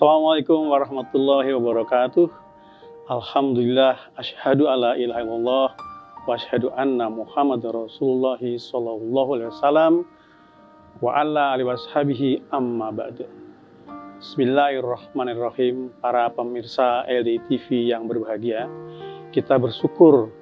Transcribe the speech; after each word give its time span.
Assalamualaikum 0.00 0.72
warahmatullahi 0.72 1.52
wabarakatuh. 1.60 2.32
Alhamdulillah 3.04 4.00
asyhadu 4.16 4.64
alla 4.64 4.96
ilaha 4.96 5.20
illallah 5.20 5.68
wa 6.24 6.32
asyhadu 6.40 6.72
anna 6.72 7.12
Muhammad 7.12 7.60
Rasulullah 7.68 8.40
sallallahu 8.40 9.30
alaihi 9.36 9.52
wasallam 9.52 10.08
wa 11.04 11.20
ala 11.20 11.52
alihi 11.52 11.68
washabihi 11.68 12.48
amma 12.48 12.88
ba'du. 12.96 13.28
Bismillahirrahmanirrahim. 14.24 15.92
Para 16.00 16.32
pemirsa 16.32 17.04
LD 17.04 17.44
TV 17.52 17.92
yang 17.92 18.08
berbahagia, 18.08 18.72
kita 19.36 19.60
bersyukur 19.60 20.32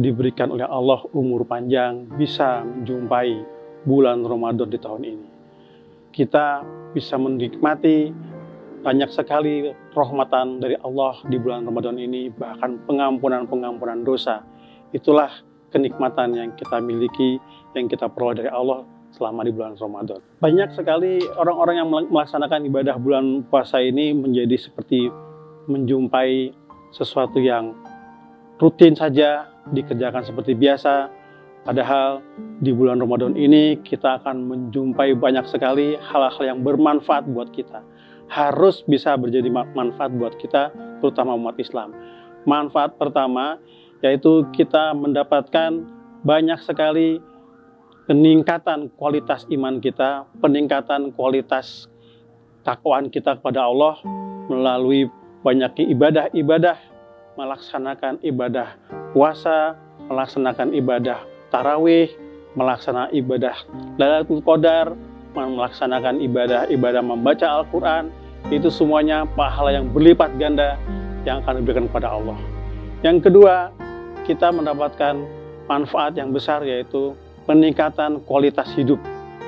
diberikan 0.00 0.48
oleh 0.48 0.64
Allah 0.64 1.04
umur 1.12 1.44
panjang 1.44 2.08
bisa 2.16 2.64
menjumpai 2.64 3.36
bulan 3.84 4.24
Ramadan 4.24 4.72
di 4.72 4.80
tahun 4.80 5.02
ini. 5.04 5.28
Kita 6.08 6.64
bisa 6.96 7.20
menikmati 7.20 8.27
banyak 8.82 9.10
sekali 9.10 9.74
rahmatan 9.92 10.62
dari 10.62 10.78
Allah 10.80 11.18
di 11.26 11.36
bulan 11.36 11.66
Ramadan 11.66 11.98
ini, 11.98 12.30
bahkan 12.30 12.78
pengampunan-pengampunan 12.86 14.06
dosa. 14.06 14.42
Itulah 14.94 15.28
kenikmatan 15.74 16.34
yang 16.34 16.50
kita 16.54 16.80
miliki, 16.80 17.36
yang 17.76 17.90
kita 17.90 18.08
peroleh 18.08 18.44
dari 18.44 18.50
Allah 18.50 18.86
selama 19.12 19.44
di 19.44 19.52
bulan 19.52 19.74
Ramadan. 19.76 20.20
Banyak 20.40 20.78
sekali 20.78 21.20
orang-orang 21.36 21.74
yang 21.82 21.88
melaksanakan 21.90 22.68
ibadah 22.68 22.96
bulan 23.00 23.42
puasa 23.48 23.82
ini 23.82 24.14
menjadi 24.14 24.56
seperti 24.56 25.10
menjumpai 25.68 26.54
sesuatu 26.94 27.36
yang 27.42 27.76
rutin 28.56 28.96
saja, 28.96 29.48
dikerjakan 29.68 30.24
seperti 30.24 30.56
biasa, 30.56 31.12
Padahal 31.68 32.24
di 32.64 32.72
bulan 32.72 32.96
Ramadan 32.96 33.36
ini 33.36 33.76
kita 33.84 34.24
akan 34.24 34.40
menjumpai 34.48 35.12
banyak 35.12 35.44
sekali 35.44 36.00
hal-hal 36.00 36.40
yang 36.40 36.64
bermanfaat 36.64 37.28
buat 37.28 37.52
kita 37.52 37.84
harus 38.28 38.84
bisa 38.84 39.16
menjadi 39.16 39.48
manfaat 39.50 40.12
buat 40.14 40.36
kita, 40.36 40.72
terutama 41.00 41.34
umat 41.36 41.56
Islam. 41.56 41.92
Manfaat 42.44 42.96
pertama 42.96 43.58
yaitu 43.98 44.46
kita 44.54 44.94
mendapatkan 44.94 45.82
banyak 46.22 46.60
sekali 46.62 47.18
peningkatan 48.06 48.94
kualitas 48.94 49.44
iman 49.50 49.82
kita, 49.82 50.24
peningkatan 50.38 51.10
kualitas 51.12 51.90
takwaan 52.62 53.10
kita 53.10 53.36
kepada 53.42 53.66
Allah 53.66 53.98
melalui 54.48 55.10
banyak 55.42 55.92
ibadah-ibadah, 55.92 56.78
melaksanakan 57.36 58.22
ibadah 58.24 58.74
puasa, 59.12 59.76
melaksanakan 60.08 60.72
ibadah 60.74 61.20
tarawih, 61.52 62.10
melaksanakan 62.56 63.12
ibadah 63.14 63.56
Lailatul 64.00 64.42
Qadar, 64.42 64.96
melaksanakan 65.34 66.20
ibadah-ibadah 66.24 67.02
membaca 67.04 67.46
Al-Quran, 67.60 68.08
itu 68.48 68.72
semuanya 68.72 69.28
pahala 69.36 69.74
yang 69.74 69.90
berlipat 69.92 70.32
ganda 70.40 70.78
yang 71.26 71.44
akan 71.44 71.60
diberikan 71.60 71.84
kepada 71.90 72.14
Allah. 72.14 72.38
Yang 73.04 73.30
kedua, 73.30 73.70
kita 74.24 74.48
mendapatkan 74.50 75.20
manfaat 75.68 76.16
yang 76.16 76.32
besar 76.32 76.64
yaitu 76.64 77.12
peningkatan 77.44 78.24
kualitas 78.24 78.72
hidup, 78.76 78.96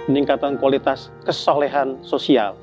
peningkatan 0.05 0.61
kualitas 0.61 1.09
kesolehan 1.25 2.01
sosial. 2.05 2.57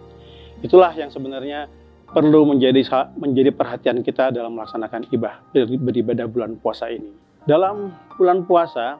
Itulah 0.61 0.93
yang 0.93 1.09
sebenarnya 1.09 1.69
perlu 2.09 2.47
menjadi 2.47 2.81
menjadi 3.19 3.51
perhatian 3.51 3.99
kita 4.01 4.31
dalam 4.31 4.55
melaksanakan 4.55 5.11
ibadah 5.11 5.65
beribadah 5.77 6.25
bulan 6.25 6.55
puasa 6.57 6.87
ini. 6.89 7.11
Dalam 7.43 7.91
bulan 8.15 8.43
puasa, 8.47 8.99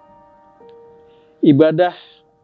ibadah 1.41 1.95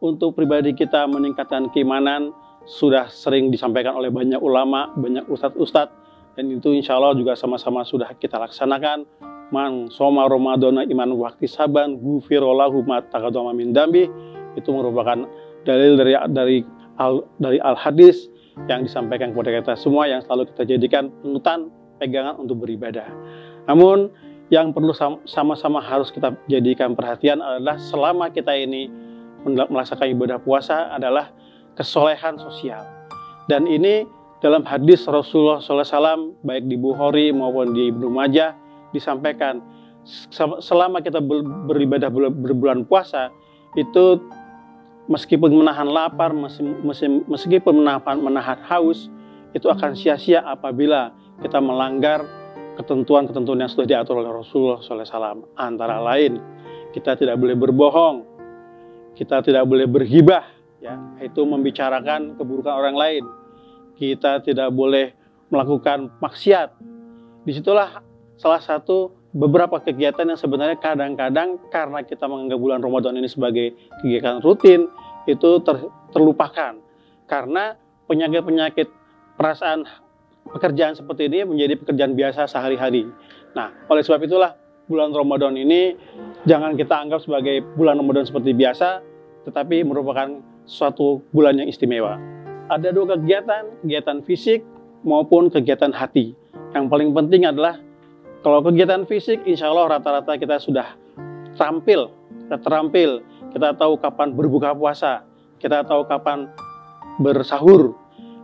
untuk 0.04 0.36
pribadi 0.36 0.76
kita 0.76 1.08
meningkatkan 1.08 1.72
keimanan 1.72 2.36
sudah 2.68 3.08
sering 3.08 3.48
disampaikan 3.48 3.96
oleh 3.96 4.12
banyak 4.12 4.40
ulama, 4.44 4.92
banyak 5.00 5.24
ustadz-ustadz, 5.32 5.96
dan 6.36 6.52
itu 6.52 6.76
insya 6.76 7.00
Allah 7.00 7.16
juga 7.16 7.40
sama-sama 7.40 7.88
sudah 7.88 8.12
kita 8.20 8.36
laksanakan. 8.36 9.08
Man 9.54 9.88
soma 9.94 10.26
Ramadana 10.26 10.82
iman 10.82 11.10
waktu 11.16 11.46
saban 11.46 12.02
gufirolahu 12.02 12.84
matakadoma 12.90 13.54
min 13.54 13.70
dambi 13.70 14.10
itu 14.58 14.70
merupakan 14.74 15.30
dalil 15.62 15.94
dari 15.94 16.18
dari 16.34 16.58
al, 16.98 17.22
dari 17.38 17.62
al 17.62 17.78
hadis 17.78 18.34
yang 18.66 18.82
disampaikan 18.82 19.30
kepada 19.30 19.54
kita 19.62 19.74
semua 19.78 20.10
yang 20.10 20.26
selalu 20.26 20.50
kita 20.52 20.64
jadikan 20.66 21.14
penutan 21.22 21.70
pegangan 22.02 22.42
untuk 22.42 22.66
beribadah. 22.66 23.06
Namun 23.70 24.10
yang 24.50 24.74
perlu 24.74 24.92
sama-sama 25.30 25.80
harus 25.86 26.10
kita 26.10 26.34
jadikan 26.50 26.98
perhatian 26.98 27.38
adalah 27.40 27.78
selama 27.78 28.34
kita 28.34 28.58
ini 28.58 28.90
melaksanakan 29.46 30.08
ibadah 30.16 30.40
puasa 30.42 30.92
adalah 30.92 31.32
kesolehan 31.78 32.40
sosial. 32.40 32.84
Dan 33.48 33.68
ini 33.68 34.08
dalam 34.40 34.64
hadis 34.68 35.08
Rasulullah 35.08 35.64
SAW 35.64 36.36
baik 36.44 36.68
di 36.68 36.76
Bukhari 36.76 37.32
maupun 37.32 37.72
di 37.72 37.92
Ibnu 37.92 38.12
Majah 38.12 38.56
disampaikan 38.92 39.64
selama 40.60 41.00
kita 41.00 41.24
beribadah 41.68 42.12
berbulan 42.12 42.84
puasa 42.84 43.32
itu 43.80 44.20
meskipun 45.08 45.52
menahan 45.64 45.88
lapar 45.88 46.36
meskipun 47.28 47.74
menahan, 47.84 48.20
menahan 48.20 48.60
haus 48.68 49.08
itu 49.56 49.72
akan 49.72 49.96
sia-sia 49.96 50.44
apabila 50.44 51.16
kita 51.40 51.64
melanggar 51.64 52.28
ketentuan-ketentuan 52.76 53.64
yang 53.64 53.72
sudah 53.72 53.86
diatur 53.86 54.22
oleh 54.22 54.34
Rasulullah 54.34 54.82
SAW. 54.82 55.46
Antara 55.54 56.02
lain, 56.02 56.42
kita 56.90 57.14
tidak 57.14 57.38
boleh 57.38 57.54
berbohong, 57.54 58.26
kita 59.14 59.46
tidak 59.46 59.64
boleh 59.70 59.86
berhibah, 59.86 60.46
ya, 60.82 60.98
itu 61.22 61.42
membicarakan 61.46 62.36
keburukan 62.38 62.74
orang 62.74 62.96
lain. 62.98 63.24
Kita 63.94 64.42
tidak 64.42 64.74
boleh 64.74 65.14
melakukan 65.54 66.10
maksiat. 66.18 66.74
Di 67.46 67.52
situlah 67.54 68.02
salah 68.42 68.62
satu 68.62 69.14
beberapa 69.34 69.78
kegiatan 69.82 70.26
yang 70.26 70.40
sebenarnya 70.40 70.78
kadang-kadang 70.82 71.62
karena 71.70 72.02
kita 72.02 72.26
menganggap 72.26 72.58
bulan 72.58 72.80
Ramadan 72.82 73.18
ini 73.18 73.30
sebagai 73.30 73.74
kegiatan 74.02 74.42
rutin, 74.42 74.90
itu 75.30 75.50
ter, 75.62 75.78
terlupakan. 76.10 76.78
Karena 77.30 77.78
penyakit-penyakit 78.10 78.88
perasaan 79.38 79.86
pekerjaan 80.44 80.94
seperti 80.98 81.32
ini 81.32 81.48
menjadi 81.48 81.74
pekerjaan 81.80 82.14
biasa 82.18 82.50
sehari-hari. 82.50 83.08
Nah, 83.54 83.72
oleh 83.88 84.02
sebab 84.02 84.22
itulah 84.26 84.58
bulan 84.88 85.16
Ramadan 85.16 85.56
ini 85.56 85.96
jangan 86.44 86.76
kita 86.76 86.94
anggap 86.94 87.24
sebagai 87.24 87.64
bulan 87.76 88.00
Ramadan 88.00 88.28
seperti 88.28 88.52
biasa, 88.52 89.00
tetapi 89.48 89.84
merupakan 89.88 90.40
suatu 90.68 91.24
bulan 91.32 91.60
yang 91.60 91.68
istimewa. 91.68 92.20
Ada 92.72 92.96
dua 92.96 93.16
kegiatan, 93.16 93.84
kegiatan 93.84 94.24
fisik 94.24 94.64
maupun 95.04 95.52
kegiatan 95.52 95.92
hati. 95.92 96.36
Yang 96.72 96.86
paling 96.90 97.10
penting 97.12 97.44
adalah 97.48 97.80
kalau 98.44 98.60
kegiatan 98.64 99.08
fisik, 99.08 99.44
insya 99.48 99.72
Allah 99.72 100.00
rata-rata 100.00 100.36
kita 100.36 100.60
sudah 100.60 100.96
terampil, 101.56 102.12
kita 102.48 102.58
terampil, 102.60 103.12
kita 103.56 103.72
tahu 103.78 103.96
kapan 104.00 104.36
berbuka 104.36 104.76
puasa, 104.76 105.24
kita 105.60 105.86
tahu 105.88 106.04
kapan 106.08 106.52
bersahur, 107.24 107.96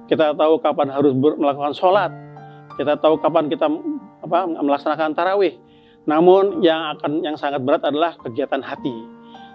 kita 0.07 0.31
tahu 0.35 0.61
kapan 0.61 0.87
harus 0.93 1.11
melakukan 1.15 1.73
sholat, 1.75 2.11
kita 2.79 2.95
tahu 2.95 3.19
kapan 3.19 3.51
kita 3.51 3.67
apa, 4.23 4.39
melaksanakan 4.47 5.11
tarawih, 5.11 5.57
namun 6.09 6.65
yang 6.65 6.97
akan 6.97 7.21
yang 7.21 7.37
sangat 7.37 7.61
berat 7.61 7.85
adalah 7.85 8.17
kegiatan 8.17 8.65
hati. 8.65 9.05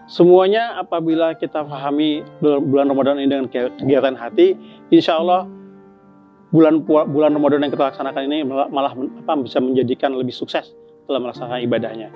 Semuanya 0.06 0.78
apabila 0.78 1.34
kita 1.34 1.66
pahami 1.66 2.22
bulan 2.38 2.94
Ramadan 2.94 3.18
ini 3.18 3.26
dengan 3.26 3.48
kegiatan 3.50 4.14
hati, 4.14 4.54
insya 4.94 5.18
Allah 5.18 5.50
bulan 6.54 6.86
bulan 6.86 7.34
Ramadan 7.34 7.66
yang 7.66 7.72
kita 7.74 7.90
laksanakan 7.90 8.22
ini 8.30 8.46
malah 8.46 8.94
apa, 8.94 9.32
bisa 9.42 9.58
menjadikan 9.58 10.14
lebih 10.14 10.30
sukses 10.30 10.70
dalam 11.10 11.26
melaksanakan 11.26 11.58
ibadahnya. 11.66 12.08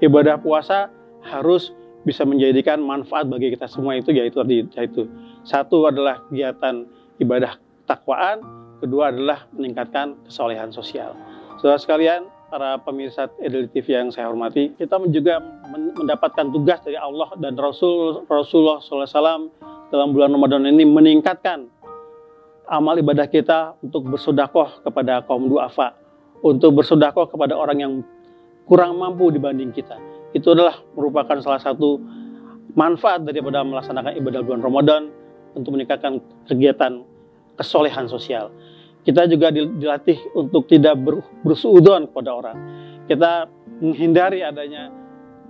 Ibadah 0.00 0.40
puasa 0.40 0.88
harus 1.28 1.76
bisa 2.08 2.24
menjadikan 2.24 2.80
manfaat 2.80 3.28
bagi 3.28 3.52
kita 3.52 3.68
semua 3.68 3.94
itu 3.94 4.10
yaitu 4.10 4.40
yaitu 4.74 5.06
satu 5.44 5.86
adalah 5.90 6.24
kegiatan 6.32 6.88
ibadah 7.20 7.60
takwaan, 7.84 8.40
kedua 8.80 9.12
adalah 9.12 9.44
meningkatkan 9.52 10.16
kesolehan 10.26 10.70
sosial. 10.70 11.12
Saudara 11.58 11.78
sekalian, 11.78 12.26
para 12.52 12.76
pemirsa 12.84 13.32
Edel 13.40 13.64
TV 13.72 13.96
yang 13.96 14.12
saya 14.12 14.28
hormati, 14.28 14.76
kita 14.76 15.00
juga 15.08 15.40
mendapatkan 15.72 16.52
tugas 16.52 16.84
dari 16.84 17.00
Allah 17.00 17.32
dan 17.40 17.56
Rasul 17.56 18.28
Rasulullah 18.28 18.76
SAW 18.76 19.48
dalam 19.88 20.12
bulan 20.12 20.36
Ramadan 20.36 20.68
ini 20.68 20.84
meningkatkan 20.84 21.72
amal 22.68 23.00
ibadah 23.00 23.24
kita 23.24 23.80
untuk 23.80 24.04
bersodakoh 24.04 24.84
kepada 24.84 25.24
kaum 25.24 25.48
duafa, 25.48 25.96
untuk 26.44 26.76
bersodakoh 26.76 27.24
kepada 27.32 27.56
orang 27.56 27.78
yang 27.80 27.92
kurang 28.68 29.00
mampu 29.00 29.32
dibanding 29.32 29.72
kita. 29.72 29.96
Itu 30.36 30.52
adalah 30.52 30.76
merupakan 30.92 31.40
salah 31.40 31.60
satu 31.60 31.96
manfaat 32.76 33.24
daripada 33.24 33.64
melaksanakan 33.64 34.12
ibadah 34.20 34.40
bulan 34.44 34.60
Ramadan 34.60 35.02
untuk 35.56 35.72
meningkatkan 35.72 36.20
kegiatan 36.52 37.00
kesolehan 37.56 38.12
sosial. 38.12 38.52
Kita 39.02 39.26
juga 39.26 39.50
dilatih 39.50 40.38
untuk 40.38 40.70
tidak 40.70 40.94
bersuudon 41.42 42.06
kepada 42.06 42.30
orang. 42.38 42.56
Kita 43.10 43.50
menghindari 43.82 44.46
adanya 44.46 44.94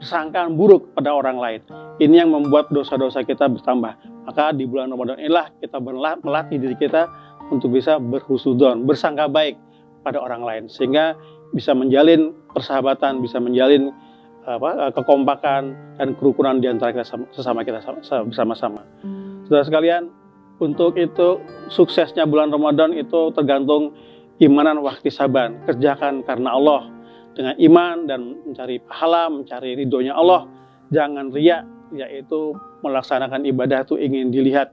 persangkaan 0.01 0.57
buruk 0.57 0.97
pada 0.97 1.13
orang 1.13 1.37
lain. 1.37 1.61
Ini 2.01 2.25
yang 2.25 2.33
membuat 2.33 2.73
dosa-dosa 2.73 3.23
kita 3.23 3.53
bertambah. 3.53 4.25
Maka 4.25 4.57
di 4.57 4.65
bulan 4.65 4.89
Ramadan 4.89 5.21
inilah 5.21 5.53
kita 5.61 5.79
melatih 6.23 6.57
diri 6.57 6.75
kita 6.81 7.07
untuk 7.53 7.77
bisa 7.77 8.01
berhusudon, 8.01 8.89
bersangka 8.89 9.29
baik 9.29 9.61
pada 10.01 10.19
orang 10.19 10.43
lain 10.43 10.65
sehingga 10.73 11.15
bisa 11.53 11.77
menjalin 11.77 12.33
persahabatan, 12.57 13.21
bisa 13.21 13.37
menjalin 13.37 13.93
apa, 14.49 14.91
kekompakan 14.97 15.63
dan 16.01 16.09
kerukunan 16.17 16.59
di 16.59 16.67
antara 16.67 16.91
kita 16.97 17.05
sesama 17.31 17.63
kita 17.63 17.85
bersama-sama. 18.27 18.83
Saudara 19.47 19.63
sekalian, 19.69 20.09
untuk 20.63 20.95
itu 20.95 21.43
suksesnya 21.75 22.23
bulan 22.23 22.55
Ramadan 22.55 22.95
itu 22.95 23.35
tergantung 23.35 23.91
imanan 24.39 24.79
waktu 24.87 25.11
saban, 25.11 25.59
kerjakan 25.67 26.23
karena 26.23 26.55
Allah 26.55 26.87
dengan 27.35 27.55
iman 27.59 27.97
dan 28.07 28.21
mencari 28.47 28.79
pahala, 28.79 29.27
mencari 29.27 29.75
ridhonya 29.75 30.15
Allah. 30.15 30.47
Jangan 30.95 31.35
riak, 31.35 31.65
yaitu 31.97 32.55
melaksanakan 32.85 33.43
ibadah 33.49 33.83
itu 33.83 33.99
ingin 33.99 34.31
dilihat 34.31 34.71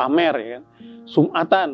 pamer 0.00 0.34
ya 0.38 0.48
kan. 0.58 0.64
Sumatan 1.08 1.68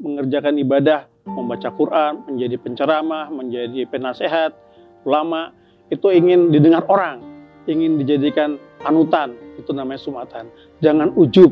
mengerjakan 0.00 0.54
ibadah 0.60 1.08
membaca 1.28 1.68
Quran, 1.74 2.24
menjadi 2.30 2.56
penceramah, 2.56 3.28
menjadi 3.28 3.84
penasehat, 3.90 4.56
ulama, 5.04 5.52
itu 5.88 6.08
ingin 6.12 6.52
didengar 6.52 6.84
orang, 6.88 7.20
ingin 7.64 8.00
dijadikan 8.00 8.60
panutan, 8.80 9.34
itu 9.56 9.72
namanya 9.72 10.00
sumatan. 10.00 10.48
Jangan 10.84 11.12
ujub. 11.16 11.50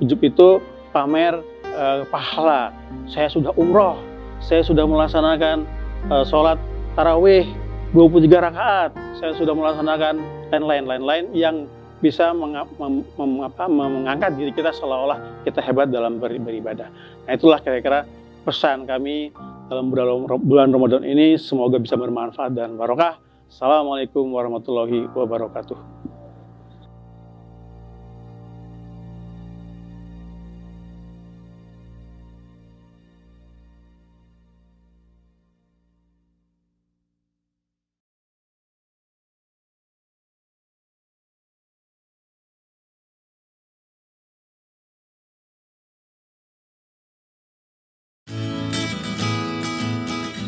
Ujub 0.00 0.20
itu 0.22 0.62
pamer 0.92 1.40
eh, 1.64 2.04
pahala. 2.06 2.70
Saya 3.08 3.32
sudah 3.32 3.50
umroh, 3.56 3.98
saya 4.38 4.62
sudah 4.62 4.86
melaksanakan 4.86 5.64
eh, 6.12 6.24
sholat 6.28 6.60
tarawih 6.94 7.48
23 7.96 8.28
rakaat, 8.28 8.90
saya 9.20 9.32
sudah 9.36 9.52
melaksanakan 9.52 10.20
lain-lain, 10.52 10.84
lain-lain 10.88 11.24
yang 11.32 11.56
bisa 12.02 12.34
mengangkat 12.34 14.34
diri 14.34 14.50
kita 14.50 14.74
seolah-olah 14.74 15.46
kita 15.46 15.62
hebat 15.62 15.92
dalam 15.92 16.18
beribadah. 16.18 16.90
Nah 17.28 17.32
itulah 17.32 17.62
kira-kira 17.62 18.02
pesan 18.42 18.90
kami 18.90 19.30
dalam 19.70 19.94
bulan 20.42 20.74
Ramadan 20.74 21.06
ini 21.06 21.38
semoga 21.38 21.78
bisa 21.78 21.94
bermanfaat 21.94 22.58
dan 22.58 22.74
barokah. 22.74 23.22
Assalamualaikum 23.46 24.26
warahmatullahi 24.34 25.06
wabarakatuh. 25.14 26.01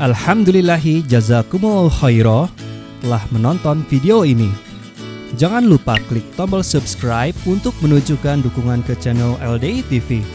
Alhamdulillahi 0.03 1.07
jazakumul 1.07 1.87
khairah 1.87 2.51
telah 2.99 3.23
menonton 3.31 3.87
video 3.87 4.27
ini. 4.27 4.51
Jangan 5.39 5.71
lupa 5.71 6.03
klik 6.11 6.27
tombol 6.35 6.67
subscribe 6.67 7.31
untuk 7.47 7.71
menunjukkan 7.79 8.43
dukungan 8.43 8.83
ke 8.83 8.99
channel 8.99 9.39
LDI 9.39 9.87
TV 9.87 10.27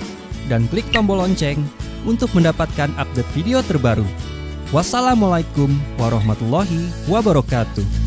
dan 0.47 0.63
klik 0.71 0.87
tombol 0.95 1.19
lonceng 1.19 1.59
untuk 2.07 2.31
mendapatkan 2.31 2.87
update 2.95 3.27
video 3.35 3.59
terbaru. 3.59 4.07
Wassalamualaikum 4.71 5.75
warahmatullahi 5.99 7.11
wabarakatuh. 7.11 7.98